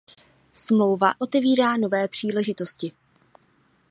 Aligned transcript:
Smlouva 0.53 1.13
otevírá 1.19 1.77
nové 1.77 2.07
příležitosti. 2.07 2.91